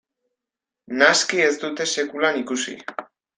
[1.01, 2.75] Naski ez dute sekulan ikusi.